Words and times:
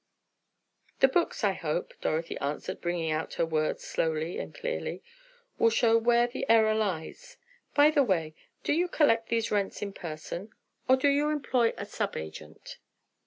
"The 0.99 1.07
books, 1.07 1.43
I 1.43 1.51
hope," 1.53 1.93
Dorothy 2.01 2.35
answered 2.39 2.81
bringing 2.81 3.11
out 3.11 3.35
her 3.35 3.45
words 3.45 3.83
slowly 3.83 4.39
and 4.39 4.51
clearly, 4.51 5.03
"will 5.59 5.69
show 5.69 5.95
where 5.95 6.25
the 6.25 6.43
error 6.49 6.73
lies. 6.73 7.37
By 7.75 7.91
the 7.91 8.01
way, 8.01 8.33
do 8.63 8.73
you 8.73 8.87
collect 8.87 9.29
these 9.29 9.51
rents 9.51 9.83
in 9.83 9.93
person, 9.93 10.49
or 10.89 10.95
do 10.97 11.07
you 11.07 11.29
employ 11.29 11.73
a 11.77 11.85
sub 11.85 12.17
agent?" 12.17 12.79